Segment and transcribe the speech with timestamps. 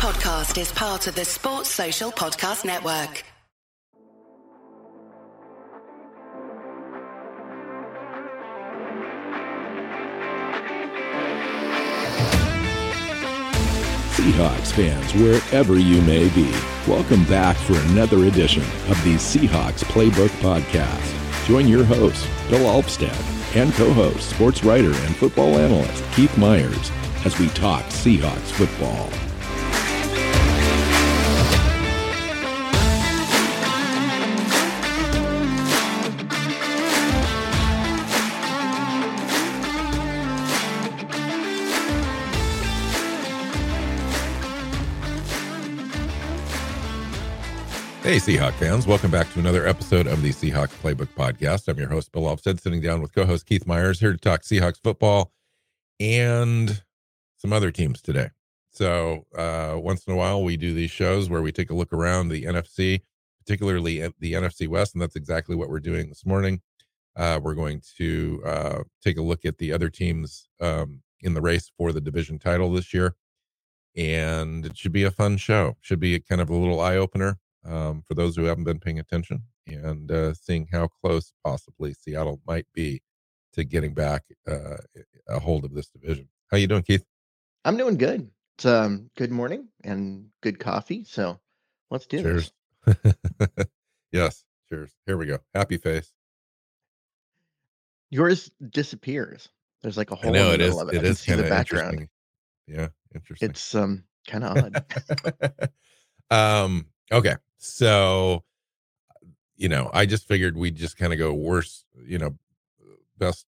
[0.00, 3.22] podcast is part of the Sports Social Podcast Network.
[14.14, 16.50] Seahawks fans, wherever you may be,
[16.88, 21.46] welcome back for another edition of the Seahawks Playbook Podcast.
[21.46, 26.90] Join your host, Bill Alvstad, and co-host, sports writer and football analyst Keith Myers
[27.26, 29.10] as we talk Seahawks football.
[48.10, 48.88] Hey, Seahawk fans.
[48.88, 51.68] Welcome back to another episode of the Seahawks Playbook Podcast.
[51.68, 54.42] I'm your host, Bill Alvstad, sitting down with co host Keith Myers here to talk
[54.42, 55.30] Seahawks football
[56.00, 56.82] and
[57.36, 58.30] some other teams today.
[58.72, 61.92] So, uh, once in a while, we do these shows where we take a look
[61.92, 63.02] around the NFC,
[63.38, 66.62] particularly the NFC West, and that's exactly what we're doing this morning.
[67.14, 71.40] Uh, we're going to uh, take a look at the other teams um, in the
[71.40, 73.14] race for the division title this year.
[73.96, 75.76] And it should be a fun show.
[75.80, 78.98] Should be kind of a little eye opener um, for those who haven't been paying
[78.98, 83.02] attention and uh, seeing how close possibly Seattle might be
[83.52, 84.76] to getting back uh,
[85.28, 86.28] a hold of this division.
[86.50, 87.04] How you doing, Keith?
[87.64, 88.30] I'm doing good.
[88.56, 91.04] It's um good morning and good coffee.
[91.04, 91.38] So
[91.90, 92.22] let's do it.
[92.22, 92.52] cheers.
[94.12, 94.90] yes, cheers.
[95.06, 95.38] Here we go.
[95.54, 96.12] Happy face.
[98.10, 99.48] Yours disappears.
[99.82, 100.96] There's like a hole I know, in the it middle is, of it.
[100.96, 102.08] It is kinda background.
[102.66, 103.50] Yeah, interesting.
[103.50, 105.70] It's um kind of odd.
[106.30, 108.42] um okay so
[109.56, 112.34] you know i just figured we'd just kind of go worst you know
[113.18, 113.44] best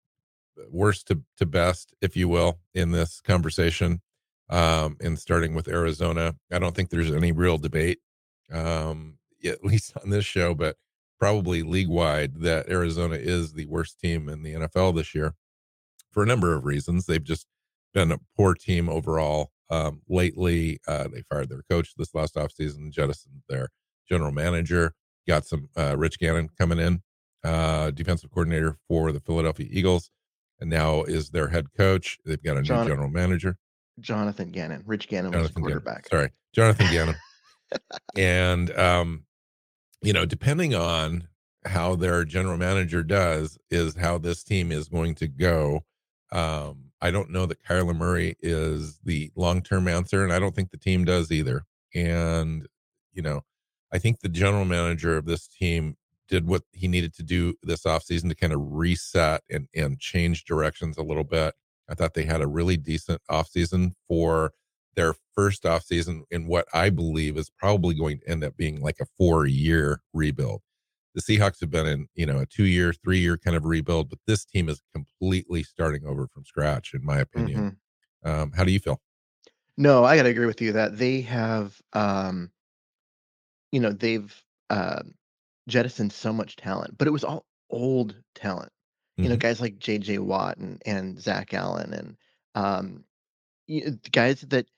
[0.68, 4.00] worst to, to best if you will in this conversation
[4.50, 8.00] um and starting with arizona i don't think there's any real debate
[8.52, 10.76] um at least on this show but
[11.20, 15.34] probably league wide that arizona is the worst team in the nfl this year
[16.10, 17.46] for a number of reasons they've just
[17.94, 20.80] been a poor team overall um, lately.
[20.86, 23.68] Uh, they fired their coach this last offseason, jettisoned their
[24.10, 24.92] general manager,
[25.26, 27.02] got some uh, Rich Gannon coming in,
[27.44, 30.10] uh, defensive coordinator for the Philadelphia Eagles,
[30.60, 32.18] and now is their head coach.
[32.24, 33.56] They've got a John- new general manager,
[34.00, 34.82] Jonathan Gannon.
[34.86, 35.80] Rich Gannon was the Jonathan Gannon.
[35.82, 36.08] quarterback.
[36.08, 37.16] Sorry, Jonathan Gannon.
[38.16, 39.24] and um,
[40.02, 41.28] you know, depending on
[41.66, 45.84] how their general manager does, is how this team is going to go.
[46.32, 50.54] Um, I don't know that Kyler Murray is the long term answer, and I don't
[50.54, 51.64] think the team does either.
[51.94, 52.66] And,
[53.12, 53.42] you know,
[53.92, 55.96] I think the general manager of this team
[56.28, 60.44] did what he needed to do this offseason to kind of reset and, and change
[60.44, 61.54] directions a little bit.
[61.88, 64.52] I thought they had a really decent offseason for
[64.94, 69.00] their first offseason in what I believe is probably going to end up being like
[69.00, 70.62] a four year rebuild
[71.14, 74.08] the Seahawks have been in, you know, a two year, three year kind of rebuild,
[74.10, 77.78] but this team is completely starting over from scratch, in my opinion.
[78.24, 78.30] Mhm.
[78.30, 79.00] Um, how do you feel?
[79.76, 82.50] No, I gotta agree with you that they have um
[83.72, 84.34] you know, they've
[84.70, 85.14] um
[85.68, 88.72] jettisoned so much talent, but it was all old talent.
[89.22, 89.38] You know, Mhm.
[89.38, 92.16] guys like JJ Watt and, and Zach Allen and
[92.54, 93.04] um
[93.68, 93.82] y-
[94.12, 94.68] guys that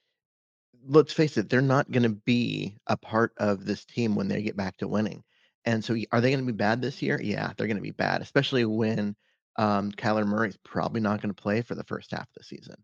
[0.85, 4.43] let's face it, they're not going to be a part of this team when they
[4.43, 5.23] get back to winning.
[5.65, 7.21] And so, are they going to be bad this year?
[7.23, 9.15] Yeah, they're going to be bad, especially when
[9.57, 12.83] um, Kyler Murray's probably not going to play for the first half of the season.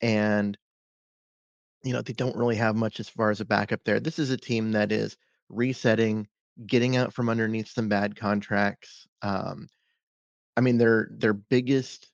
[0.00, 0.58] And,
[1.82, 4.00] you know, they don't really have much as far as a backup there.
[4.00, 5.16] This is a team that is
[5.48, 6.28] resetting,
[6.66, 9.06] getting out from underneath some bad contracts.
[9.22, 9.68] Um,
[10.56, 12.08] I mean, their their biggest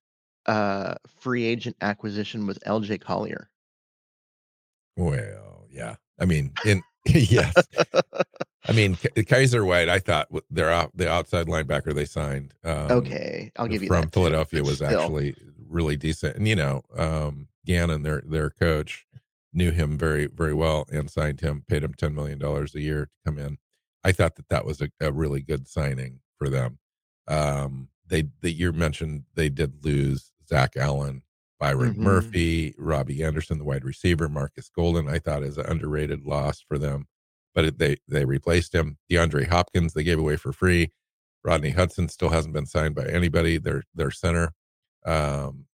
[0.46, 3.48] uh, free agent acquisition was LJ Collier.
[4.96, 5.96] Well, yeah.
[6.18, 7.54] I mean, in yes.
[8.68, 12.54] I mean, K- Kyzir White, I thought their out, the outside linebacker they signed.
[12.64, 15.00] Um, Okay, I'll give you from that Philadelphia was still.
[15.00, 15.34] actually
[15.68, 16.36] really decent.
[16.36, 19.06] And you know, um, Gannon, their their coach,
[19.52, 23.06] knew him very very well and signed him, paid him ten million dollars a year
[23.06, 23.58] to come in.
[24.04, 26.78] I thought that that was a, a really good signing for them.
[27.28, 31.22] Um, they the you mentioned they did lose Zach Allen,
[31.60, 31.98] Byron Mhm.
[31.98, 35.08] Murphy, Robbie Anderson, the wide receiver, Marcus Golden.
[35.08, 37.06] I thought is an underrated loss for them,
[37.54, 38.98] but it, they they replaced him.
[39.10, 40.90] DeAndre Hopkins they gave away for free.
[41.44, 43.58] Rodney Hudson still hasn't been signed by anybody.
[43.58, 44.52] Their their center,
[45.06, 45.66] um,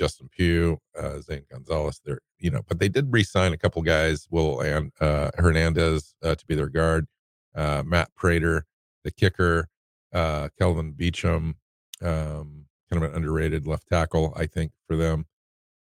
[0.00, 2.00] Justin Pugh, uh, Zane Gonzalez.
[2.02, 4.26] They're you know, but they did re-sign a couple guys.
[4.30, 7.06] Will and uh, Hernandez uh, to be their guard.
[7.54, 8.64] Uh, Matt Prater,
[9.04, 9.68] the kicker.
[10.12, 11.54] Uh, Kelvin Beachum,
[12.02, 15.26] um, kind of an underrated left tackle, I think, for them.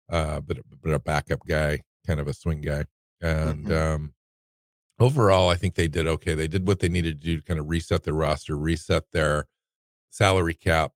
[0.09, 2.85] Uh, but but a backup guy, kind of a swing guy.
[3.21, 3.73] And Mhm.
[3.95, 4.15] um,
[5.01, 6.35] overall, I think they did okay.
[6.35, 9.47] They did what they needed to do to kind of reset their roster, reset their
[10.11, 10.93] salary cap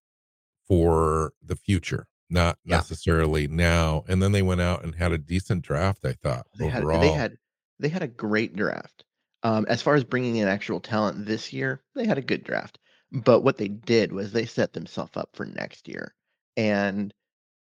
[0.69, 2.77] for the future, not Yeah.
[2.77, 4.05] necessarily now.
[4.09, 7.01] And then they went out and had a decent draft, I thought, They had overall.
[7.01, 7.39] they had
[7.79, 9.05] they had a great draft.
[9.43, 12.79] Um, as far as bringing in actual talent this year, they had a good draft.
[13.13, 16.15] But what they did was they set themselves up for next year,
[16.57, 17.13] and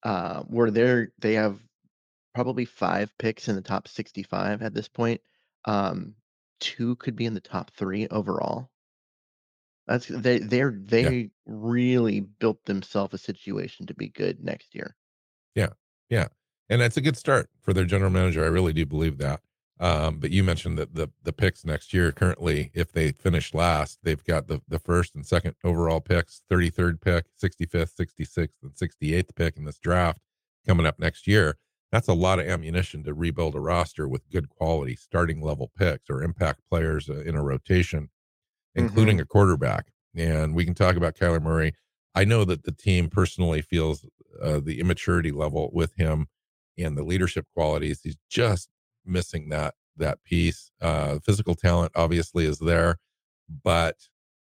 [0.05, 1.61] uh, where they're they have
[2.35, 5.21] probably five picks in the top 65 at this point.
[5.67, 6.15] Um,
[6.61, 8.71] two could be in the top three overall.
[9.87, 10.81] That's they they're Yeah.
[10.87, 14.97] they really built themselves a situation to be good next year.
[15.55, 15.71] Yeah.
[16.09, 16.29] Yeah.
[16.71, 18.43] And that's a good start for their general manager.
[18.45, 19.41] I really do believe that.
[19.81, 23.99] Um, but you mentioned that the the picks next year currently, if they finish last,
[24.03, 29.35] they've got the the first and second overall picks, 33rd pick, 65th, 66th, and 68th
[29.35, 30.21] pick in this draft
[30.67, 31.59] coming up next year.
[31.93, 36.09] That's a lot of ammunition to rebuild a roster with good quality starting level picks
[36.09, 38.09] or impact players uh, in a rotation
[38.75, 39.87] including a quarterback.
[40.17, 41.75] And we can talk about Kyler Murray.
[42.15, 44.07] I know that the team personally feels
[44.41, 46.29] uh, the immaturity level with him
[46.79, 48.01] and the leadership qualities.
[48.03, 48.69] He's just
[49.05, 50.73] missing that that piece.
[50.81, 52.99] Uh, physical talent obviously is there,
[53.63, 53.97] but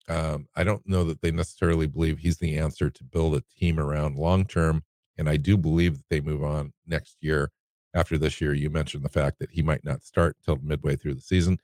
[0.07, 3.79] um, I don't know that they necessarily believe he's the answer to build a team
[3.79, 4.83] around long term.
[5.17, 7.51] And I do believe that they move on next year.
[7.93, 11.15] After this year, you mentioned the fact that he might not start until midway through
[11.15, 11.59] the season.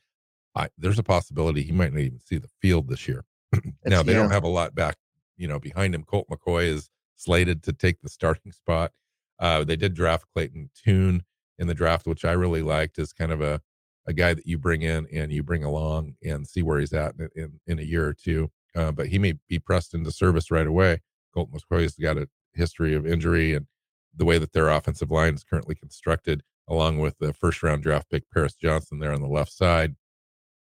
[0.55, 3.25] I, there's a possibility he might not even see the field this year.
[3.85, 4.97] now they don't have a lot back,
[5.37, 6.03] you know, behind him.
[6.03, 8.91] Colt McCoy is slated to take the starting spot.
[9.39, 11.23] Uh, they did draft Clayton Tune
[11.57, 13.61] in the draft, which I really liked as kind of a
[14.07, 17.13] a guy that you bring in and you bring along and see where he's at
[17.15, 18.49] in in, in a year or two.
[18.75, 21.01] Uh, but he may be pressed into service right away.
[21.33, 23.67] Colt McCoy's got a history of injury and
[24.15, 28.09] the way that their offensive line is currently constructed, along with the first round draft
[28.09, 29.95] pick Paris Johnson there on the left side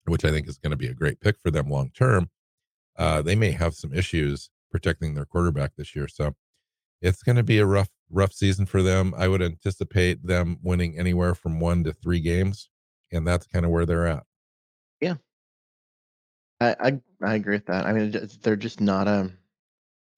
[0.06, 2.30] which I think is going to be a great pick for them long term,
[2.96, 6.08] uh, they may have some issues protecting their quarterback this year.
[6.08, 6.34] So
[7.00, 9.14] it's going to be a rough, rough season for them.
[9.16, 12.68] I would anticipate them winning anywhere from one to three games,
[13.12, 14.24] and that's kind of where they're at.
[16.60, 17.86] I, I I agree with that.
[17.86, 19.30] I mean, they're just not a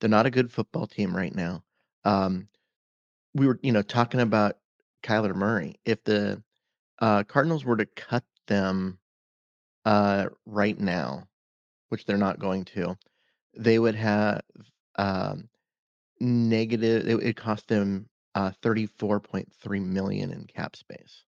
[0.01, 1.63] they're not a good football team right now.
[2.05, 2.49] Um,
[3.35, 4.59] we were, you know, talking about
[5.03, 5.81] Kyler Murray.
[5.85, 6.43] If the
[7.01, 8.99] uh, Cardinals were to cut them
[9.87, 11.27] uh, right now,
[11.89, 12.99] which they're not going to,
[13.57, 14.43] they would have
[14.97, 15.49] um,
[16.21, 17.09] negative.
[17.09, 21.23] It would cost them uh, thirty-four point three million in cap space.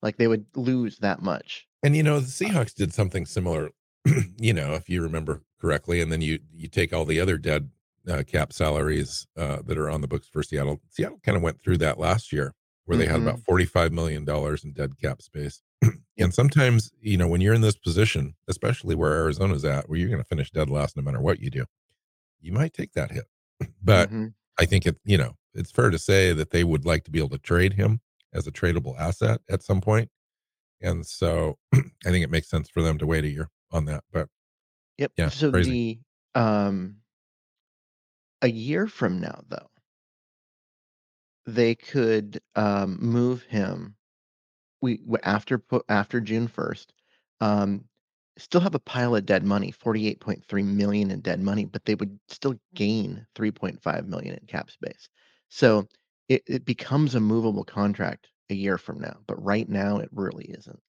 [0.00, 1.66] Like they would lose that much.
[1.82, 3.70] And you know, the Seahawks did something similar.
[4.38, 7.70] you know, if you remember correctly, and then you you take all the other dead
[8.08, 10.80] uh, cap salaries uh, that are on the books for Seattle.
[10.88, 12.54] Seattle kind of went through that last year,
[12.84, 15.62] where they had about forty five million dollars in dead cap space.
[16.18, 20.08] and sometimes, you know, when you're in this position, especially where Arizona's at, where you're
[20.08, 21.64] going to finish dead last no matter what you do,
[22.40, 23.26] you might take that hit.
[23.82, 24.34] But Mhm.
[24.58, 27.18] I think it, you know, it's fair to say that they would like to be
[27.18, 28.00] able to trade him
[28.34, 30.10] as a tradable asset at some point.
[30.82, 34.04] And so I think it makes sense for them to wait a year on that.
[34.12, 34.28] But
[34.98, 35.12] Yep.
[35.16, 35.76] Yeah, So crazy.
[35.76, 36.00] the
[36.34, 37.02] um
[38.42, 39.70] a year from now though,
[41.46, 43.96] they could um move him
[44.80, 46.86] we after after June 1st.
[47.40, 47.84] Um
[48.38, 52.18] still have a pile of dead money, 48.3 million in dead money, but they would
[52.28, 55.08] still gain 3.5 million in cap space.
[55.50, 55.88] So
[56.28, 60.46] it, it becomes a movable contract a year from now, but right now it really
[60.46, 60.80] isn't.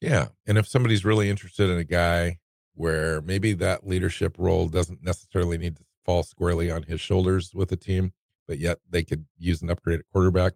[0.00, 0.28] yeah.
[0.46, 2.38] And if somebody's really interested in a guy
[2.74, 7.70] where maybe that leadership role doesn't necessarily need to fall squarely on his shoulders with
[7.72, 8.12] a team,
[8.48, 10.54] but yet they could use an upgraded quarterback,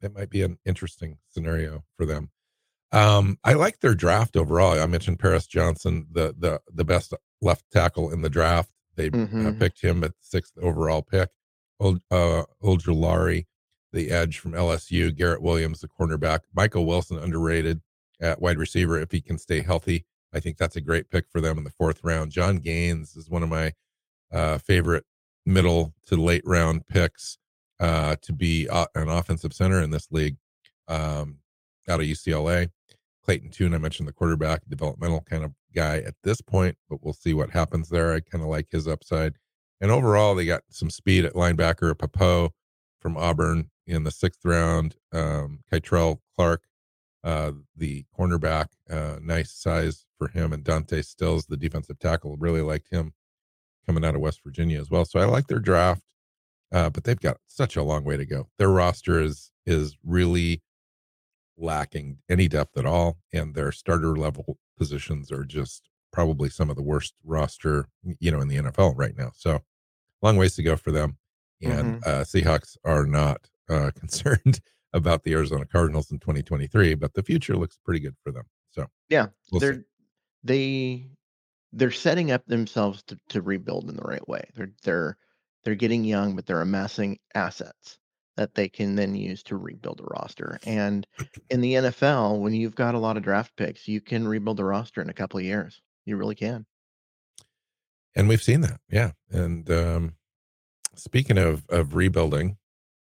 [0.00, 2.30] that might be an interesting scenario for them.
[2.92, 4.80] Um, I like their draft overall.
[4.80, 7.12] I mentioned Paris Johnson, the the the best
[7.42, 8.70] left tackle in the draft.
[8.96, 9.58] They uh, Mhm.
[9.58, 11.30] picked him at sixth overall pick.
[11.80, 12.44] Old uh,
[13.92, 15.14] the edge from LSU.
[15.14, 16.40] Garrett Williams, the cornerback.
[16.54, 17.80] Michael Wilson, underrated
[18.20, 20.04] at wide receiver if he can stay healthy.
[20.32, 22.32] I think that's a great pick for them in the fourth round.
[22.32, 23.72] Jon Gaines is one of my
[24.32, 25.04] uh, favorite
[25.46, 27.38] middle to late round picks
[27.80, 30.36] uh, to be uh, an offensive center in this league
[30.88, 31.38] um,
[31.88, 32.70] out of UCLA.
[33.24, 37.12] Clayton Tune, I mentioned the quarterback, developmental kind of guy at this point, but we'll
[37.12, 38.14] see what happens there.
[38.14, 39.34] I kind of like his upside.
[39.80, 42.50] And overall, they got some speed at linebacker, Pappoe
[43.00, 46.62] from Auburn in the sixth round, um, Kei'Trel Clark,
[47.22, 52.62] uh, the cornerback, uh, nice size for him, and Dante Stills, the defensive tackle, really
[52.62, 53.12] liked him
[53.86, 55.04] coming out of West Virginia as well.
[55.04, 56.02] So I like their draft,
[56.72, 58.48] uh, but they've got such a long way to go.
[58.58, 60.62] Their roster is is really
[61.56, 66.76] lacking any depth at all, and their starter level positions are just probably some of
[66.76, 67.86] the worst roster,
[68.20, 69.30] you know, in the NFL right now.
[69.34, 69.60] So,
[70.22, 71.18] long ways to go for them.
[71.62, 72.06] And Mhm.
[72.06, 74.60] uh, Seahawks are not uh, concerned
[74.94, 78.44] about the Arizona Cardinals in 2023, but the future looks pretty good for them.
[78.70, 79.84] So, Yeah, we'll they're
[80.44, 81.10] they
[81.72, 84.44] they're setting up themselves to, to rebuild in the right way.
[84.54, 85.18] They're they're
[85.64, 87.98] they're getting young, but they're amassing assets
[88.36, 90.58] that they can then use to rebuild a roster.
[90.64, 91.06] And
[91.50, 94.64] in the NFL, when you've got a lot of draft picks, you can rebuild a
[94.64, 95.80] roster in a couple of years.
[96.06, 96.64] You really can.
[98.14, 99.12] and we've seen that, yeah.
[99.30, 100.14] And um,
[100.94, 102.56] speaking of of rebuilding,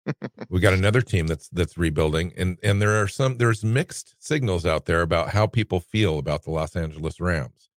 [0.48, 4.66] we got another team that's that's rebuilding, and and there are some there's mixed signals
[4.66, 7.68] out there about how people feel about the Los Angeles Rams.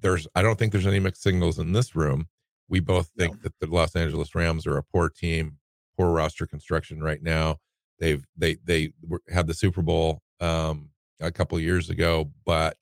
[0.00, 2.28] There's I don't think there's any mixed signals in this room.
[2.72, 5.58] We both think that the Los Angeles Rams are a poor team,
[5.94, 7.58] poor roster construction right now.
[7.98, 8.94] They've they they
[9.28, 10.88] had the Super Bowl um,
[11.20, 12.78] a couple years ago, but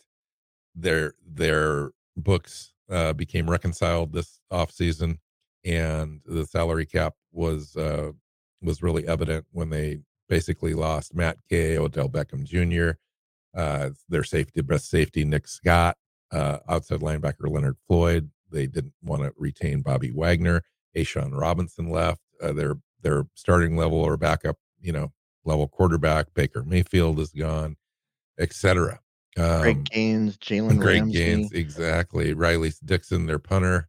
[0.76, 5.18] their their books uh, became reconciled this offseason
[5.64, 8.12] and the salary cap was uh,
[8.62, 12.92] was really evident when they basically lost Matt Gay, Odell Beckham Jr.,
[13.58, 15.96] uh, their safety best safety Nick Scott,
[16.30, 18.30] uh, outside linebacker Leonard Floyd.
[18.50, 20.62] They didn't want to retain Bobby Wagner.
[20.96, 22.20] A'Shawn Robinson left.
[22.42, 25.12] Uh, their their starting level or backup, you know,
[25.44, 27.76] level quarterback Baker Mayfield is gone,
[28.38, 29.00] etc.
[29.38, 31.18] Um, Greg Gaines, Jalen Greg Ramsey.
[31.18, 32.34] Gaines, exactly.
[32.34, 33.88] Riley Dixon, their punter.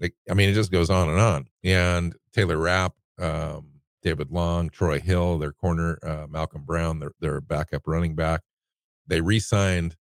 [0.00, 1.48] Like, I mean, it just goes on and on.
[1.64, 3.68] And Taylor Rapp, um,
[4.02, 8.42] David Long, Troy Hill, their corner, uh, Malcolm Brown, their their backup running back.
[9.06, 9.96] They re-signed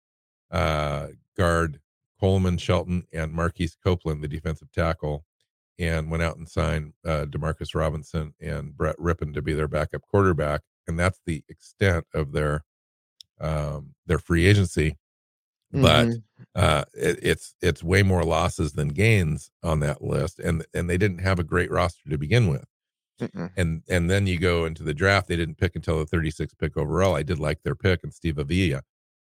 [0.51, 1.81] uh, guard
[2.21, 5.25] Coleman Shelton and Marquise Copeland, the defensive tackle,
[5.79, 10.03] and went out and signed uh, Demarcus Robinson and Brett Rypien to be their backup
[10.03, 10.63] quarterback.
[10.87, 12.65] And that's the extent of their
[13.41, 14.97] um, their free agency
[15.73, 16.23] but Mhm.
[16.55, 20.99] uh, it, it's it's way more losses than gains on that list, and and they
[20.99, 22.65] didn't have a great roster to begin with,
[23.21, 23.51] Mm-mm.
[23.57, 25.29] and and then you go into the draft.
[25.29, 27.15] They didn't pick until the 36th pick overall.
[27.17, 28.83] I did like their pick, and Steve Avila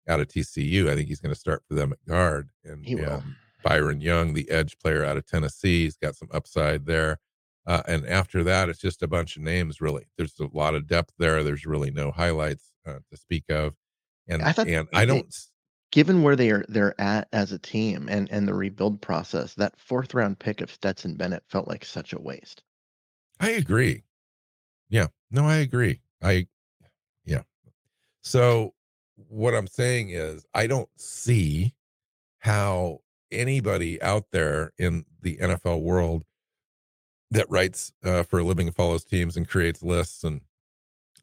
[0.07, 0.89] out of TCU.
[0.89, 3.15] I think he's going to start for them at guard, and, He will.
[3.15, 7.19] and Byron Young, the edge player out of Tennessee, he's got some upside there.
[7.65, 9.81] Uh, and after that, it's just a bunch of names.
[9.81, 11.43] Really, there's a lot of depth there.
[11.43, 13.73] There's really no highlights uh, to speak of,
[14.27, 15.33] and I thought and I don't.
[15.91, 19.77] Given where they are they're at as a team and and the rebuild process, that
[19.77, 22.63] fourth round pick of Stetson Bennett felt like such a waste.
[23.39, 24.03] I agree.
[24.89, 25.07] Yeah.
[25.31, 26.01] No, I agree.
[26.21, 26.47] I,
[27.25, 27.41] yeah.
[28.21, 28.73] So
[29.27, 31.73] what I'm saying is, I don't see
[32.39, 32.99] how
[33.31, 36.23] anybody out there in the NFL world
[37.31, 40.41] that writes uh, for a living, follows teams, and creates lists and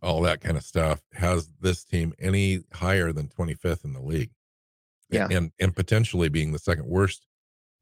[0.02, 4.30] all that kind of stuff has this team any higher than 25th in the league.
[5.10, 5.28] Yeah.
[5.30, 7.26] And and potentially being the second worst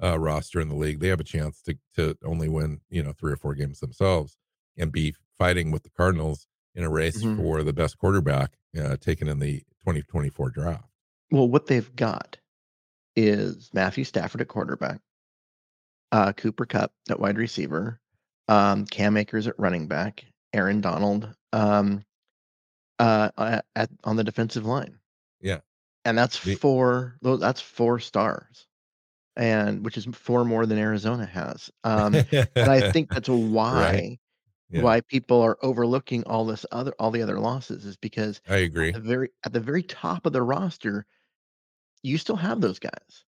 [0.03, 3.13] uh, roster in the league, they have a chance to to only win, you know,
[3.13, 4.37] three or four games themselves
[4.77, 7.37] and be fighting with the Cardinals in a race Mhm.
[7.37, 10.85] for the best quarterback uh, taken in the 2024 draft.
[11.31, 12.39] Well, what they've got
[13.17, 15.01] is Matthew Stafford at quarterback,
[16.13, 18.01] uh, Cooper Kupp at wide receiver,
[18.49, 22.05] um, Cam Akers at running back, Aaron Donald um,
[22.99, 24.99] uh, at, at on the defensive line.
[25.41, 25.59] Yeah.
[26.05, 27.17] and that's The- four.
[27.23, 28.67] That's four stars,
[29.37, 31.71] and which is four more than Arizona has.
[31.85, 34.19] Um, and I think that's why
[34.73, 34.83] Yeah.
[34.83, 38.89] why people are overlooking all this other all the other losses is because I agree.
[38.89, 41.07] at the very at the very top of the roster,
[42.03, 43.25] you still have those guys.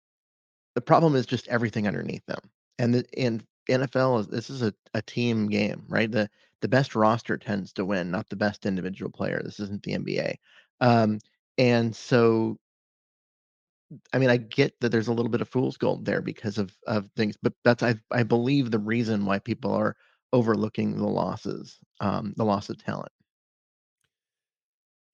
[0.76, 2.40] The problem is just everything underneath them.
[2.80, 6.10] And the in NFL is this is a, a team game, right?
[6.10, 6.30] The
[6.62, 9.42] the best roster tends to win, not the best individual player.
[9.44, 10.36] This isn't the NBA.
[10.80, 11.20] Um,
[11.58, 12.58] and so
[14.14, 16.76] I mean, I get that there's a little bit of fool's gold there because of
[16.88, 19.96] of things, but that's I I believe the reason why people are
[20.34, 23.12] overlooking the losses, um, the loss of talent.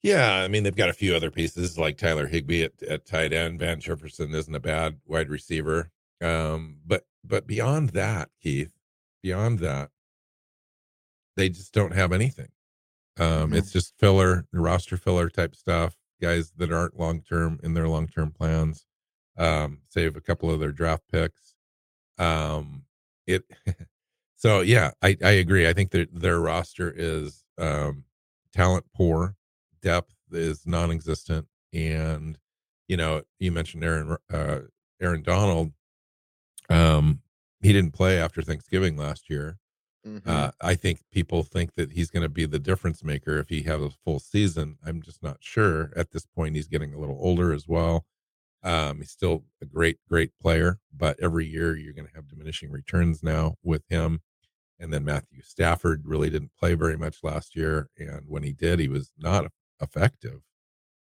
[0.01, 3.33] Yeah, I mean they've got a few other pieces like Tyler Higbee at, at tight
[3.33, 3.59] end.
[3.59, 5.91] Van Jefferson isn't a bad wide receiver.
[6.21, 8.73] Um, but but beyond that, Keith,
[9.21, 9.91] beyond that,
[11.35, 12.49] they just don't have anything.
[13.17, 13.57] Um, Mhm.
[13.57, 15.97] it's just filler, roster filler type stuff.
[16.21, 18.85] Guys that aren't long term in their long term plans.
[19.37, 21.55] Um, save a couple of their draft picks.
[22.17, 22.85] Um,
[23.27, 23.43] it.
[24.39, 25.67] so yeah, I I agree.
[25.67, 28.05] I think that their roster is um
[28.53, 29.35] talent poor
[29.81, 32.37] depth is non-existent and
[32.87, 34.59] you know you mentioned aaron uh
[34.99, 35.71] aaron donald
[36.69, 37.21] um
[37.61, 39.59] he didn't play after thanksgiving last year
[40.07, 40.29] Mm-hmm.
[40.29, 43.63] Uh, I think people think that he's going to be the difference maker if he
[43.63, 44.77] has a full season.
[44.85, 45.91] I'm just not sure.
[45.95, 48.05] At this point, he's getting a little older as well.
[48.63, 52.71] Um, he's still a great, great player, but every year you're going to have diminishing
[52.71, 54.21] returns now with him.
[54.79, 58.79] And then Matthew Stafford really didn't play very much last year, and when he did,
[58.79, 60.41] he was not effective.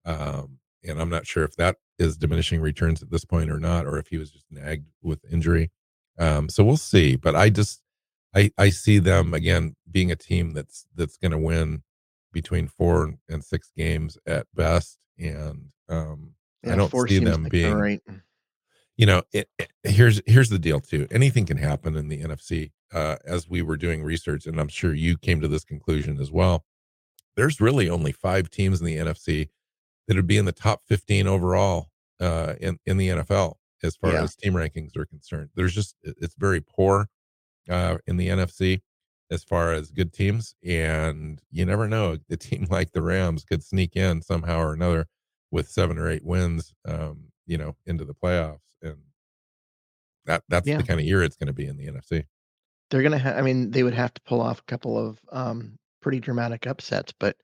[0.05, 3.85] Um, and I'm not sure if that is diminishing returns at this point or not,
[3.85, 5.69] or if he was just nagged with injury.
[6.17, 7.15] Um, so we'll see.
[7.15, 7.81] But I just
[8.35, 11.83] I I see them again being a team that's that's going to win
[12.33, 17.75] between four and six games at best, and um, Yeah, I don't see them being
[17.75, 18.01] right.
[19.01, 22.71] You know it, it- here's here's the deal too anything can happen in the nfc
[22.93, 26.31] uh, as we were doing research and i'm sure you came to this conclusion as
[26.31, 26.65] well
[27.37, 29.49] there's really only five teams in the nfc
[30.07, 31.89] that would be in the top 15 overall
[32.21, 34.23] uh, in, in the nfl as far Yeah.
[34.23, 37.07] as team rankings are concerned there's just it's very poor
[37.69, 38.81] uh, in the nfc
[39.31, 43.63] as far as good teams and you never know a team like the rams could
[43.63, 45.07] sneak in somehow or another
[45.51, 48.97] with seven or eight wins um, you know into the playoffs and
[50.25, 50.77] that that's Yeah.
[50.77, 52.25] the kind of year it's going to be in the NFC.
[52.89, 53.37] They're gonna have.
[53.37, 57.13] I mean, they would have to pull off a couple of um, pretty dramatic upsets,
[57.17, 57.37] but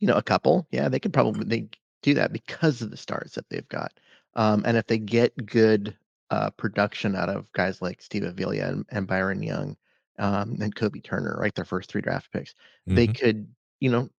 [0.00, 1.68] you know, a couple, yeah, they could probably they
[2.02, 3.98] do that because of the stars that they've got.
[4.34, 5.96] Um, and if they get good
[6.30, 9.76] uh, production out of guys like Steve Avila and, and Byron Young
[10.18, 12.54] um, and Kobe Turner, right, their first three draft picks,
[12.94, 13.14] they Mhm.
[13.14, 14.10] could, you know,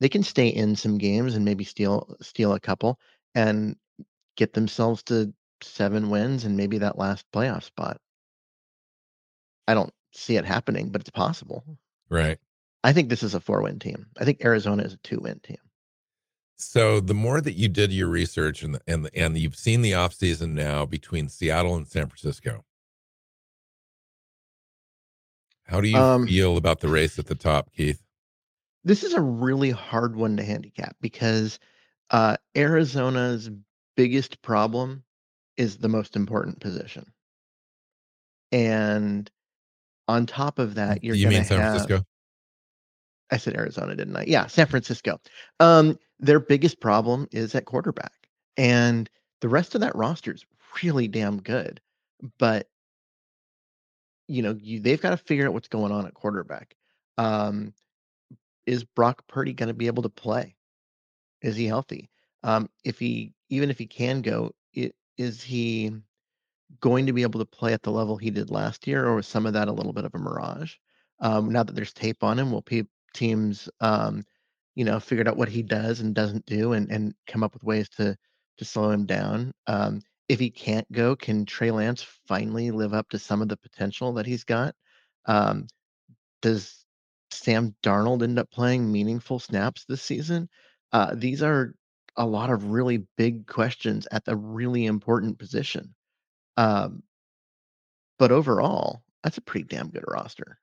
[0.00, 2.98] they can stay in some games and maybe steal steal a couple
[3.34, 3.76] and
[4.40, 5.32] get themselves to
[5.62, 7.98] seven wins and maybe that last playoff spot.
[9.68, 11.62] I don't see it happening, but it's possible.
[12.08, 12.38] right.
[12.82, 14.06] I think this is a four win team.
[14.18, 15.58] I think Arizona is a two win team.
[16.56, 19.82] So the more that you did your research and the, and the, and you've seen
[19.82, 22.64] the offseason now between Seattle and San Francisco.
[25.64, 28.02] How do you Um, feel about the race at the top, Keith?
[28.82, 31.58] This is a really hard one to handicap because
[32.08, 33.50] uh, Arizona's
[34.00, 35.04] biggest problem
[35.58, 37.04] is the most important position.
[38.50, 39.30] And
[40.08, 41.72] on top of that, you're you going to mean San have.
[41.72, 42.06] Francisco?
[43.30, 44.24] I said Arizona, didn't I?
[44.26, 45.20] Yeah, San Francisco.
[45.60, 49.10] Um, their biggest problem is at quarterback, and
[49.42, 50.46] the rest of that roster is
[50.82, 51.78] really damn good.
[52.38, 52.68] But
[54.28, 56.74] you know, you they've got to figure out what's going on at quarterback.
[57.18, 57.74] Um,
[58.64, 60.56] is Brock Purdy going to be able to play?
[61.42, 62.08] Is he healthy?
[62.42, 65.92] Um, if he even if he can go, i- is he
[66.80, 69.26] going to be able to play at the level he did last year, or was
[69.26, 70.74] some of that a little bit of a mirage?
[71.20, 74.24] Um, now that there's tape on him, will pe- teams, um,
[74.74, 77.64] you know, figured out what he does and doesn't do, and and come up with
[77.64, 78.16] ways to
[78.58, 79.52] to slow him down?
[79.66, 83.56] Um, if he can't go, can Trey Lance finally live up to some of the
[83.56, 84.74] potential that he's got?
[85.26, 85.66] Um,
[86.42, 86.84] does
[87.30, 90.48] Sam Darnold end up playing meaningful snaps this season?
[90.92, 91.74] Uh, these are
[92.16, 95.94] a lot of really big questions at the really important position.
[96.56, 97.02] Um,
[98.18, 100.58] but overall, that's a pretty damn good roster.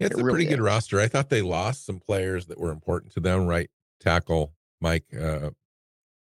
[0.00, 1.00] It's It a really pretty good roster.
[1.00, 3.46] I thought they lost some players that were important to them.
[3.46, 5.50] Right tackle Mike uh,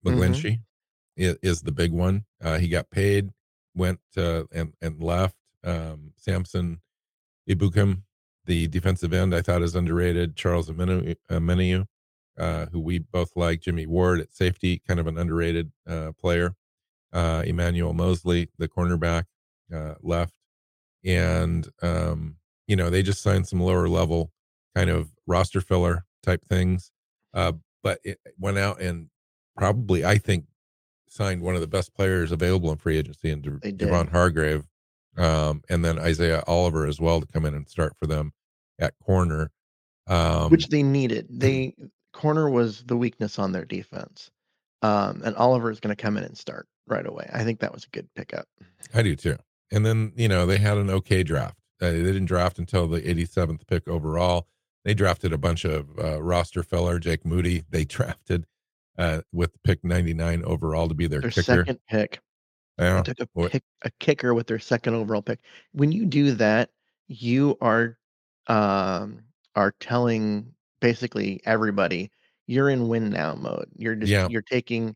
[0.05, 0.21] Mm-hmm.
[0.21, 0.59] McGlinchey
[1.15, 2.25] is, is the big one.
[2.41, 3.29] Uh, he got paid,
[3.75, 5.35] went uh, and and left.
[5.63, 6.81] Um, Samson
[7.49, 8.03] Ebukam,
[8.45, 10.35] the defensive end, I thought is underrated.
[10.35, 11.85] Charles Amenu, Ameniu,
[12.37, 13.61] uh, who we both like.
[13.61, 16.55] Jimmy Ward at safety, kind of an underrated uh, player.
[17.11, 19.25] Uh, Emmanuel Moseley, the cornerback,
[19.73, 20.33] uh, left,
[21.05, 24.31] and um, you know they just signed some lower level
[24.75, 26.91] kind of roster filler type things.
[27.33, 29.09] Uh, but it went out and
[29.57, 30.45] probably, I think,
[31.09, 34.63] signed one of the best players available in free agency in De- Devon Hargrave,
[35.17, 38.33] um, and then Isaiah Oliver as well to come in and start for them
[38.79, 39.51] at corner.
[40.07, 41.27] Um, which they needed.
[41.29, 41.75] They
[42.13, 44.31] corner was the weakness on their defense,
[44.81, 47.29] um, and Oliver is going to come in and start right away.
[47.33, 48.47] I think that was a good pickup.
[48.93, 49.37] I do too.
[49.71, 51.57] And then, you know, they had an okay draft.
[51.81, 54.47] Uh, they didn't draft until the 87th pick overall.
[54.85, 56.99] They drafted a bunch of uh, roster filler.
[56.99, 58.45] Jake Moody, they drafted
[58.97, 61.41] uh, with pick 99 overall to be their, Their kicker.
[61.65, 62.19] second pick,
[62.77, 63.01] Yeah.
[63.01, 65.39] they took a pick, a kicker with their second overall pick.
[65.71, 66.69] When you do that,
[67.07, 67.97] you are
[68.47, 69.19] um,
[69.55, 72.11] are telling basically everybody
[72.45, 73.69] you're in win now mode.
[73.77, 74.27] You're just Yeah.
[74.29, 74.95] you're taking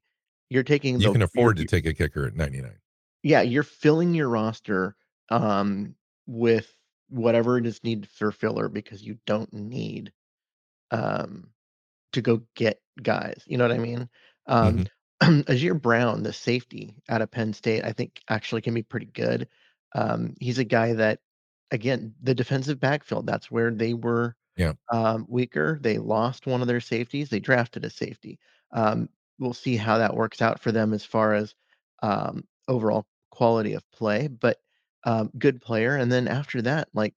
[0.49, 2.77] you're taking you the can afford to take a kicker at 99.
[3.23, 4.95] yeah, you're filling your roster
[5.29, 5.95] um,
[6.25, 6.69] with
[7.09, 10.11] whatever it is needed for filler because you don't need
[10.91, 11.49] um,
[12.11, 13.43] to go get guys.
[13.47, 14.09] You know what I mean?
[14.45, 14.87] Um,
[15.21, 19.47] Azir Brown, the safety out of Penn State, I think actually can be pretty good.
[19.95, 21.19] Um, he's a guy that
[21.71, 24.73] again, the defensive backfield, that's where they were Yeah.
[24.91, 25.77] um, weaker.
[25.81, 27.29] They lost one of their safeties.
[27.29, 28.39] They drafted a safety.
[28.71, 31.53] Um, we'll see how that works out for them as far as
[32.01, 34.57] um, overall quality of play, but
[35.03, 35.95] um, good player.
[35.95, 37.13] And then after that, like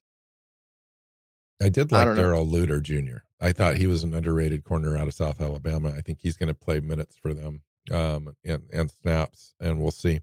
[1.62, 2.22] I did I like don't know.
[2.22, 3.18] Darrell Luter Jr.
[3.40, 5.92] I thought he was an underrated corner out of South Alabama.
[5.96, 9.90] I think he's going to play minutes for them um, and and snaps, and we'll
[9.90, 10.20] see.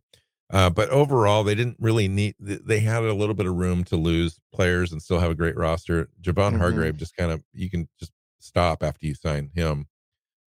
[0.49, 2.35] Uh, but overall, they didn't really need.
[2.39, 5.57] They had a little bit of room to lose players and still have a great
[5.57, 6.07] roster.
[6.21, 6.59] Javon Mhm.
[6.59, 9.87] Hargrave just kind of you can just stop after you sign him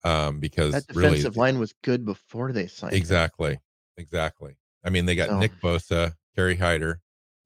[0.05, 2.97] um, because That really defensive line was good before they signed him.
[2.99, 3.59] Exactly.
[3.99, 4.57] Exactly.
[4.83, 7.01] I mean, they got Nick Bosa, Kerry Hyder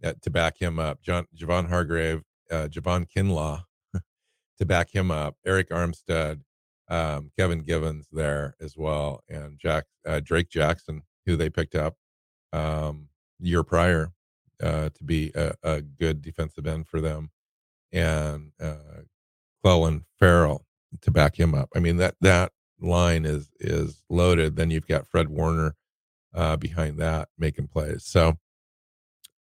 [0.04, 3.64] uh, to back him up, John Javon Hargrave, uh, Javon Kinlaw
[4.58, 6.42] to back him up, Arik Armstead,
[6.88, 11.96] um, Kevin Givens there as well, and Jack uh, Drake Jackson, who they picked up
[12.56, 13.08] um,
[13.40, 14.12] year prior
[14.62, 17.30] uh, to be a, a good defensive end for them,
[17.92, 19.02] and uh,
[19.64, 20.64] Clelin Ferrell
[21.02, 21.68] to back him up.
[21.76, 24.56] I mean that that line is is loaded.
[24.56, 25.74] Then you've got Fred Warner
[26.34, 28.04] uh, behind that making plays.
[28.04, 28.38] So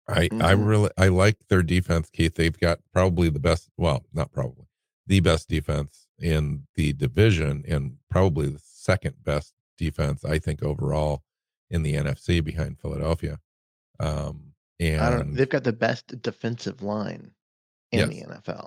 [0.08, 0.66] I I Mhm.
[0.66, 2.34] really I like their defense, Keith.
[2.34, 3.68] They've got probably the best.
[3.76, 4.66] Well, not probably
[5.06, 11.22] the best defense in the division, and probably the second best defense I think overall
[11.72, 13.40] in the NFC behind Philadelphia.
[13.98, 17.32] Um, I don't and They've got the best defensive line
[17.90, 18.66] in the NFL.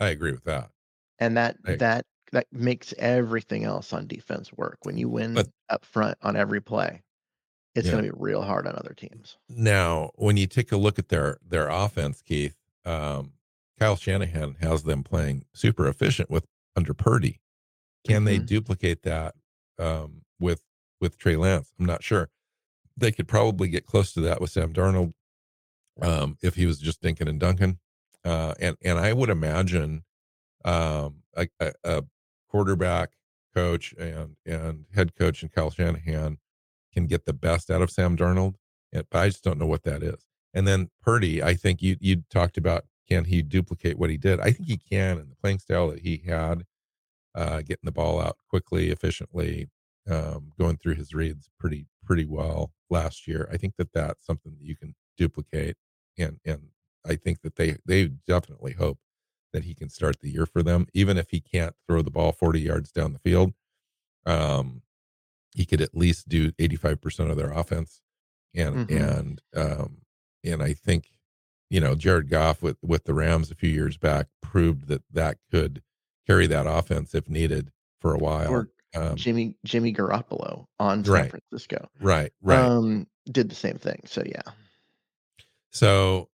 [0.00, 0.70] I agree with that.
[1.18, 4.78] And that I, that that makes everything else on defense work.
[4.82, 7.02] When you but win up front on every play,
[7.74, 7.92] it's yeah.
[7.92, 9.36] going to be real hard on other teams.
[9.48, 13.32] Now, when you take a look at their their offense, Keith, um,
[13.78, 17.40] Kyle Shanahan has them playing super efficient with under Purdy.
[18.06, 18.46] Can they Mhm.
[18.46, 19.34] duplicate that
[19.78, 20.60] um, with
[21.00, 21.72] with Trey Lance?
[21.78, 22.28] I'm not sure.
[22.96, 25.14] They could probably get close to that with Sam Darnold
[26.00, 27.78] um, if he was just Dinkin and Duncan.
[28.24, 30.04] Uh, and and I would imagine
[30.64, 31.48] um, a,
[31.84, 32.04] a,
[32.48, 33.10] quarterback
[33.54, 36.38] coach and and head coach and Kyle Shanahan
[36.92, 38.54] can get the best out of Sam Darnold,
[38.92, 40.26] and- but I just don't know what that is.
[40.54, 44.40] And then Purdy, I think you you talked about can he duplicate what he did?
[44.40, 46.64] I think he can in the playing style that he had,
[47.34, 49.68] uh, getting the ball out quickly, efficiently,
[50.08, 53.48] um, going through his reads pretty pretty well last year.
[53.52, 55.76] I think that that's something that you can duplicate,
[56.16, 56.68] and and
[57.06, 58.98] I think that they they definitely hope
[59.52, 62.32] that he can start the year for them, even if he can't throw the ball
[62.32, 63.52] forty yards down the field.
[64.26, 64.82] Um,
[65.54, 68.00] he could at least do 85% of their offense
[68.54, 69.00] and Mhm.
[69.10, 70.02] and um
[70.44, 71.10] and i think
[71.70, 75.38] you know jared goff with with the rams a few years back proved that that
[75.50, 75.82] could
[76.26, 81.12] carry that offense if needed for a while Or um Jimmy Jimmy Garoppolo on San
[81.14, 84.00] right Francisco right right um, did the same thing.
[84.06, 84.42] So yeah.
[85.70, 86.28] so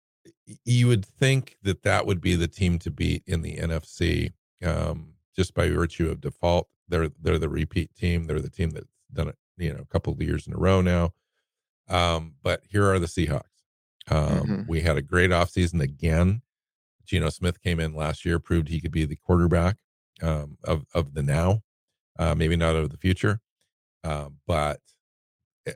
[0.65, 4.31] you would think that that would be the team to beat in the nfc
[4.65, 8.87] um just by virtue of default they're they're the repeat team they're the team that's
[9.13, 11.11] done it you know a couple of years in a row now
[11.89, 13.63] Um, but here are the Seahawks.
[14.09, 14.67] Um, Mhm.
[14.67, 16.41] we had a great offseason again.
[17.05, 19.77] Geno Smith came in last year, proved he could be the quarterback
[20.21, 21.63] um, of of the now,
[22.19, 23.39] uh, maybe not of the future.
[24.03, 24.79] Uh, but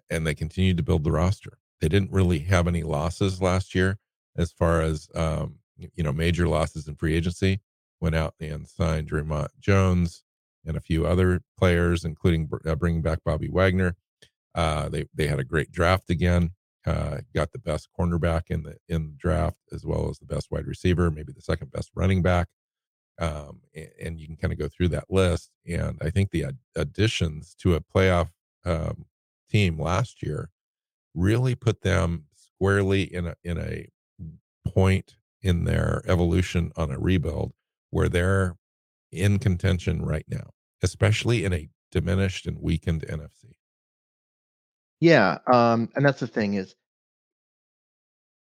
[0.09, 1.57] and they continued to build the roster.
[1.81, 3.97] They didn't really have any losses last year,
[4.37, 7.59] as far as um, you know, major losses in free agency.
[7.99, 10.23] Went out and signed Dre'Mont Jones
[10.65, 13.95] and a few other players, including uh, bringing back Bobby Wagner.
[14.55, 16.51] Uh, they they had a great draft again.
[16.85, 20.49] Uh, got the best cornerback in the in the draft as well as the best
[20.49, 22.47] wide receiver, maybe the second best running back.
[23.21, 23.61] Um,
[24.03, 25.51] and, you can kind of go through that list.
[25.67, 28.29] And I think the ad- additions to a playoff
[28.65, 29.05] um,
[29.47, 30.49] team last year
[31.13, 33.87] really put them squarely in a in a
[34.67, 37.53] point in their evolution on a rebuild
[37.91, 38.55] where they're
[39.11, 40.49] in contention right now,
[40.81, 43.53] especially in a diminished and weakened NFC.
[44.99, 46.75] Yeah, um, and that's the thing is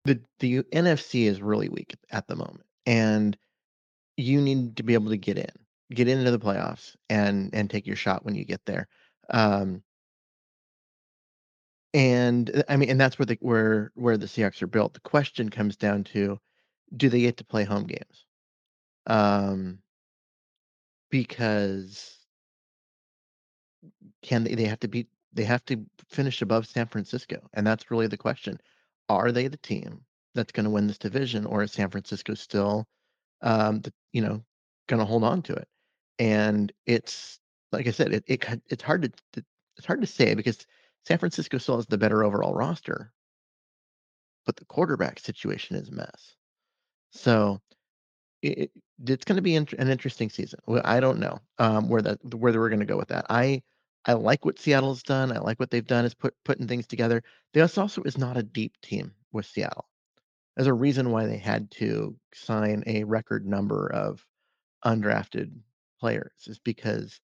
[0.06, 3.38] the the NFC is really weak at the moment, and
[4.22, 5.52] you need to be able to get in,
[5.94, 8.88] get into the playoffs, and and take your shot when you get there.
[9.30, 9.84] Um,
[11.94, 14.94] and uh, I mean, and that's where the where where the Seahawks are built.
[14.94, 16.40] The question comes down to,
[16.96, 18.26] do they get to play home games?
[19.08, 19.80] Um,
[21.10, 22.18] because
[24.22, 24.56] can they?
[24.56, 25.08] They have to beat.
[25.34, 28.60] They have to finish above San Francisco, and that's really the question.
[29.10, 30.02] Are they the team
[30.36, 32.88] that's going to win this division, or is San Francisco still,
[33.42, 33.82] um,
[34.14, 34.44] you know,
[34.88, 35.68] going to hold on to it?
[36.20, 37.40] And it's
[37.72, 39.46] like I said, it, it it's hard to to-
[39.78, 40.66] it's hard to say because
[41.08, 43.14] San Francisco still has the better overall roster,
[44.46, 46.36] but the quarterback situation is a mess.
[47.12, 47.62] So
[48.44, 48.72] it,
[49.08, 50.60] it's going to be an interesting season.
[50.86, 53.28] I don't know um, where that where we're going to go with that.
[53.30, 53.64] I
[54.06, 55.32] I like what Seattle's done.
[55.32, 57.24] I like what they've done is put putting things together.
[57.54, 59.88] This also is not a deep team with Seattle.
[60.56, 64.26] There's a reason why they had to sign a record number of
[64.86, 65.52] undrafted
[66.00, 67.20] players is because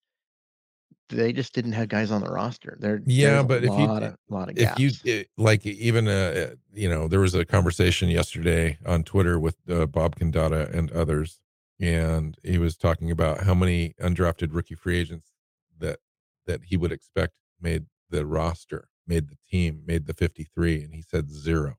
[1.10, 2.78] they just didn't have guys on the roster.
[2.80, 6.90] There, yeah, but if you of, lot of if you it, like even uh, you
[6.90, 11.40] know there was a conversation yesterday on Twitter with uh, Bob Condotta and others,
[11.80, 15.32] and he was talking about how many undrafted rookie free agents
[15.80, 16.00] that
[16.46, 21.02] that he would expect made the roster, made the team, made the 53, and he
[21.02, 21.76] said zero.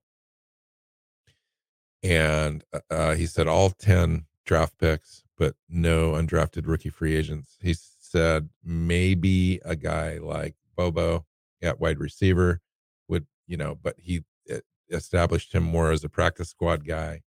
[2.02, 7.56] And uh, uh he said all 10 draft picks, but no undrafted rookie free agents.
[7.61, 11.26] He said maybe a guy like Bobo
[11.62, 12.61] at wide receiver
[13.08, 17.22] would, you know, but he eh, established him more as a practice squad guy.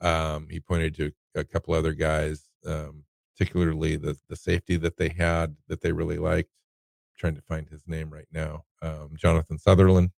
[0.00, 3.04] Um, he pointed to a couple other guys, um,
[3.36, 6.50] particularly the the safety that they had that they really liked.
[6.50, 10.10] I'm trying to find his name right now, um, Jonathan Sutherland,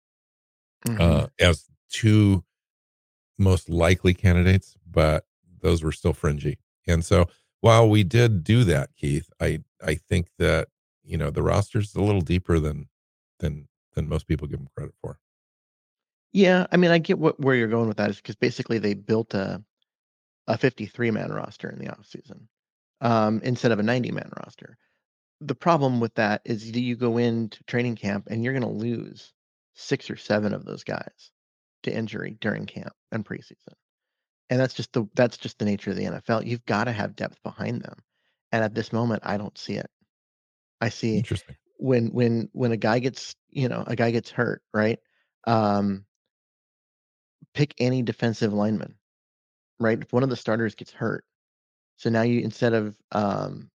[0.86, 1.02] mm-hmm.
[1.02, 2.44] uh, as two
[3.40, 5.26] most likely candidates, but
[5.62, 6.58] those were still fringy.
[6.88, 7.28] And so
[7.62, 10.68] while we did do that, Keith, I I think that
[11.04, 12.88] you know the roster's a little deeper than
[13.40, 15.20] than than most people give them credit for.
[16.32, 18.94] Yeah, I mean, I get what where you're going with that is because basically they
[18.94, 19.64] built a
[20.48, 22.48] a 53 man roster in the offseason
[23.02, 24.78] um, instead of a 90 man roster.
[25.42, 28.70] The problem with that is do you go into training camp and you're going to
[28.70, 29.32] lose
[29.76, 31.32] six or seven of those guys
[31.84, 33.74] to injury during camp and preseason
[34.50, 36.46] and that's just the that's just the nature of the NFL.
[36.46, 38.00] You've got to have depth behind them,
[38.52, 39.90] and at this moment, I don't see it.
[40.82, 41.56] I see Interesting.
[41.78, 45.00] when when when a guy gets you know a guy gets hurt, right?
[45.46, 46.06] Um,
[47.54, 48.96] pick any defensive lineman,
[49.80, 50.02] right?
[50.02, 51.24] If one of the starters gets hurt,
[51.98, 53.70] so now you instead of um,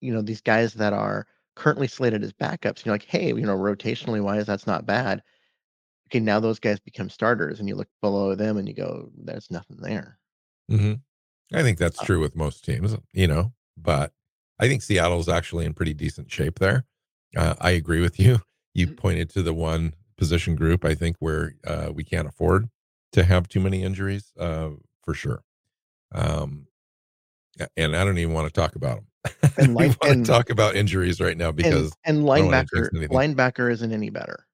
[0.00, 3.56] you know these guys that are currently slated as backups, you're like, hey, you know,
[3.56, 5.22] rotationally wise, that's not bad
[6.10, 9.50] okay, now those guys become starters, and you look below them and you go, there's
[9.50, 10.18] nothing there.
[10.70, 10.94] Mm-hmm.
[11.56, 14.12] I think that's uh true with most teams, you know, but
[14.58, 16.84] I think Seattle's actually in pretty decent shape there.
[17.36, 18.40] Uh, I agree with you.
[18.72, 18.94] You mm-hmm.
[18.94, 22.68] pointed to the one position group I think where uh, we can't afford
[23.10, 24.68] to have too many injuries uh,
[25.02, 25.42] for sure.
[26.14, 26.68] Um,
[27.76, 29.06] and I don't even want to talk about them.
[29.58, 33.72] And line, we want to talk about injuries right now because and, and linebacker linebacker
[33.72, 34.46] isn't any better.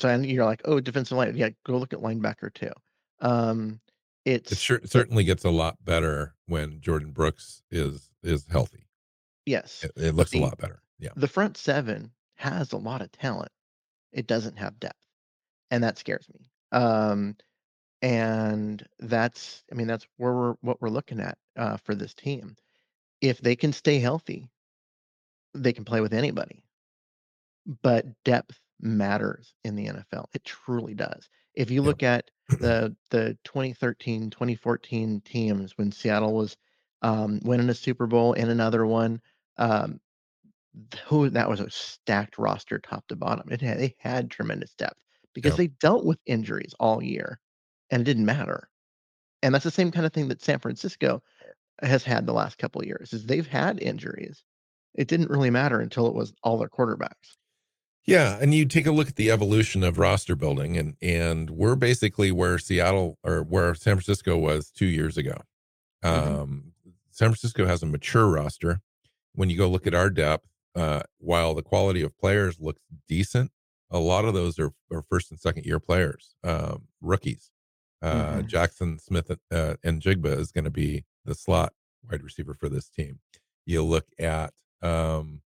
[0.00, 1.36] So and you're like, oh, defensive line.
[1.36, 2.72] Yeah, go look at linebacker too.
[3.20, 3.80] Um,
[4.24, 8.86] it's it sure, certainly gets a lot better when Jordyn Brooks is is healthy.
[9.46, 10.80] Yes, it, it looks the, a lot better.
[10.98, 13.52] Yeah, the front seven has a lot of talent.
[14.12, 15.06] It doesn't have depth,
[15.70, 16.50] and that scares me.
[16.72, 17.36] Um,
[18.02, 22.56] and that's, I mean, that's where we're what we're looking at uh, for this team.
[23.20, 24.50] If they can stay healthy,
[25.54, 26.64] they can play with anybody.
[27.82, 30.26] But depth matters in the NFL.
[30.34, 31.28] It truly does.
[31.54, 36.56] If you look at the the 2013, 2014 teams when Seattle was
[37.02, 39.20] um, winning a Super Bowl and another one,
[39.58, 40.00] um,
[41.06, 43.50] who that was a stacked roster top to bottom.
[43.50, 45.00] It had, they had tremendous depth
[45.32, 45.58] because yep.
[45.58, 47.38] they dealt with injuries all year,
[47.90, 48.68] and it didn't matter.
[49.42, 51.22] And that's the same kind of thing that San Francisco
[51.82, 53.12] has had the last couple of years.
[53.12, 54.42] Is they've had injuries.
[54.94, 57.36] It didn't really matter until it was all their quarterbacks.
[58.06, 61.74] Yeah, and you take a look at the evolution of roster building, and and we're
[61.76, 65.40] basically where Seattle or where San Francisco was two years ago.
[66.04, 66.40] Mm-hmm.
[66.40, 66.72] Um,
[67.10, 68.80] San Francisco has a mature roster.
[69.34, 73.50] When you go look at our depth, uh, while the quality of players looks decent,
[73.90, 77.50] a lot of those are, are first and second year players, um, rookies.
[78.02, 78.40] Uh, mm-hmm.
[78.46, 81.72] Jaxon Smith uh, Njigba is going to be the slot
[82.10, 83.20] wide receiver for this team.
[83.64, 85.40] You look at um,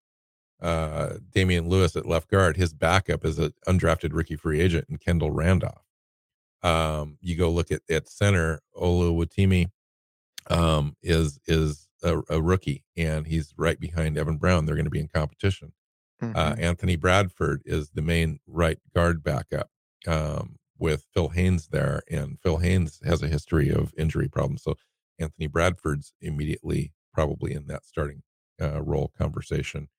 [0.62, 2.58] uh, Damien Lewis at left guard.
[2.58, 5.84] His backup is an undrafted rookie free agent and Kendall Randolph.
[6.64, 9.70] Um, you go look at at center, Oluwatimi
[10.50, 14.66] um, is is a, a, rookie and he's right behind Evan Brown.
[14.66, 15.74] They're going to be in competition.
[16.22, 16.38] Uh, mm-hmm.
[16.38, 19.70] Uh, Anthony Bradford is the main right guard backup
[20.08, 24.64] um, with Phil Haynes there, and Phil Haynes has a history of injury problems.
[24.64, 24.76] So
[25.20, 28.24] Anthony Bradford's immediately probably in that starting
[28.62, 29.90] uh, role conversation.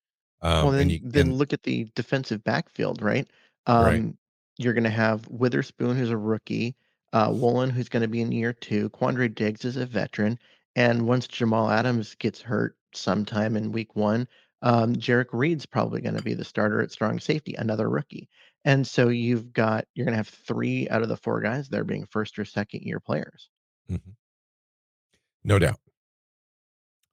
[0.41, 3.27] Um, well, then, you, then and, look at the defensive backfield, right?
[3.67, 4.15] Um, right.
[4.59, 6.77] You're going to have Witherspoon, who's a rookie,
[7.13, 10.39] uh, Woolen, who's going to be in year two, Quandre Diggs is a veteran,
[10.77, 14.29] and once Jamal Adams gets hurt sometime in week one,
[14.63, 18.29] um, Jerrick Reed's probably going to be the starter at strong safety, another rookie.
[18.65, 21.85] And so you've got you're going to have three out of the four guys there
[21.85, 23.49] being first or second year players.
[23.91, 24.11] Mm-hmm.
[25.45, 25.79] No doubt.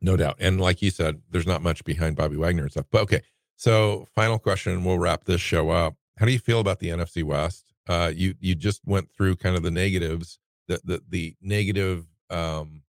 [0.01, 0.35] No doubt.
[0.39, 2.85] And like you said, there's not much behind Bobby Wagner and stuff.
[2.91, 3.21] But okay.
[3.55, 5.95] So final question, we'll wrap this show up.
[6.17, 7.73] How do you feel about the NFC West?
[7.87, 12.83] Uh, you you just went through kind of the negatives, the the, the negative um,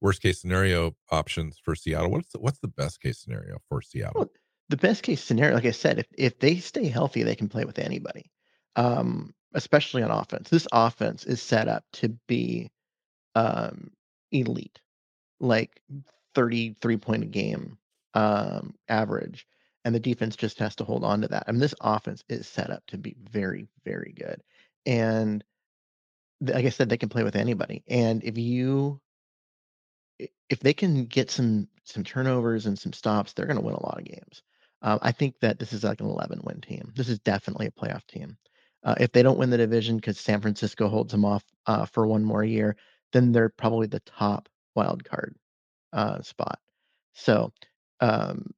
[0.00, 2.10] worst case scenario options for Seattle.
[2.10, 4.20] What's the, what's the best case scenario for Seattle?
[4.20, 4.30] Well,
[4.68, 7.64] the best case scenario, like I said, if if they stay healthy, they can play
[7.64, 8.30] with anybody,
[8.76, 10.50] um, especially on offense.
[10.50, 12.70] This offense is set up to be
[13.34, 13.90] um,
[14.30, 14.80] elite,
[15.40, 15.80] like
[16.38, 17.76] 33 point a game
[18.14, 19.44] um, average.
[19.84, 21.44] And the defense just has to hold on to that.
[21.48, 24.40] I mean, this offense is set up to be very, very good.
[24.86, 25.42] And
[26.40, 27.82] like I said, they can play with anybody.
[27.88, 29.00] And if you
[30.48, 33.82] if they can get some some turnovers and some stops, they're going to win a
[33.82, 34.42] lot of games.
[34.82, 36.92] Um, I think that this is like an 11 win team.
[36.94, 38.36] This is definitely a playoff team.
[38.84, 42.06] Uh, if they don't win the division because San Francisco holds them off uh, for
[42.06, 42.76] one more year,
[43.12, 45.34] then they're probably the top wild card
[45.92, 46.60] uh, spot.
[47.14, 47.52] So,
[48.00, 48.52] um,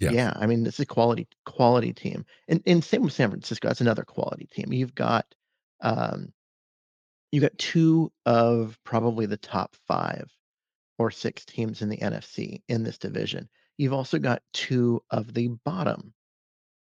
[0.00, 0.12] Yes.
[0.12, 3.66] yeah, I mean, this is a quality quality team, and and same with San Francisco.
[3.66, 4.72] That's another quality team.
[4.72, 5.26] You've got,
[5.80, 6.32] um,
[7.32, 10.30] you got two of probably the top five
[10.98, 13.48] or six teams in the NFC in this division.
[13.76, 16.14] You've also got two of the bottom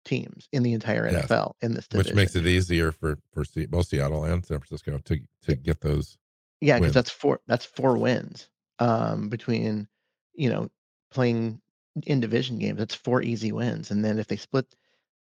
[0.06, 1.28] teams in the entire Yes.
[1.28, 2.12] NFL in this division.
[2.12, 6.20] Which makes it easier for for both Seattle and San Francisco to to get those.
[6.60, 8.48] Yeah, because that's four that's four wins
[8.82, 9.88] um, between
[10.34, 10.68] you know
[11.12, 11.62] playing
[12.06, 12.80] in division games.
[12.80, 14.66] That's four easy wins, and then if they split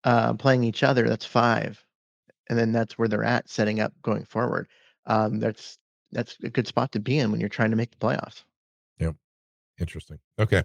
[0.03, 1.83] uh, playing each other, that's five,
[2.49, 4.67] and then that's where they're at setting up going forward.
[5.05, 5.77] Um, that's
[6.11, 8.43] that's a good spot to be in when you're trying to make the playoffs.
[8.99, 9.15] Yep.
[9.79, 10.19] Interesting.
[10.39, 10.63] Okay.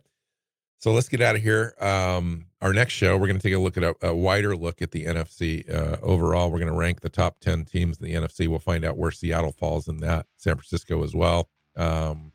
[0.79, 1.75] So let's get out of here.
[1.81, 4.83] Um, our next show, we're going to take a look at a, a wider look
[4.83, 6.51] at the NFC uh, overall.
[6.51, 8.47] We're going to rank the top 10 teams in the NFC.
[8.47, 11.49] We'll find out where Seattle falls in that, San Francisco as well.
[11.77, 12.33] Um,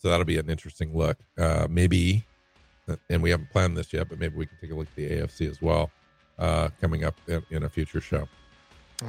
[0.00, 1.18] so that'll be an interesting look.
[1.38, 2.24] Uh, maybe,
[3.08, 5.10] and we haven't planned this yet, but maybe we can take a look at the
[5.10, 5.90] AFC as well
[6.38, 8.26] uh, coming up in, in a future show.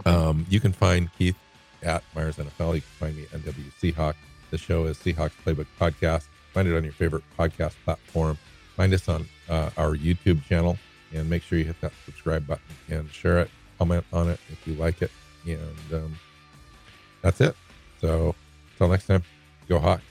[0.05, 1.37] Um, you can find Keith
[1.83, 2.75] at Myers NFL.
[2.75, 4.15] You can find me at NW Seahawk.
[4.51, 6.23] The show is Seahawks Playbook Podcast.
[6.53, 8.37] Find it on your favorite podcast platform.
[8.75, 10.77] Find us on uh, our YouTube channel
[11.13, 13.49] and make sure you hit that subscribe button and share it.
[13.77, 15.11] Comment on it if you like it.
[15.45, 16.19] And um,
[17.21, 17.55] that's it.
[17.99, 18.35] So
[18.73, 19.23] until next time,
[19.67, 20.10] go Hawks.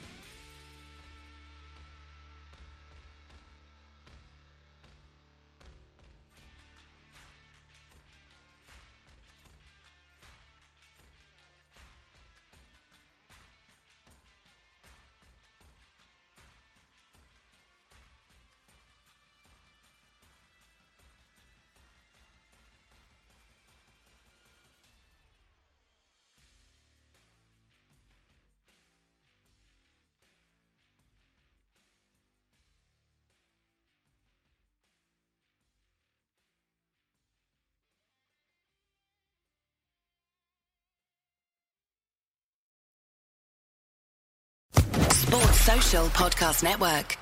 [45.91, 47.20] Podcast Network.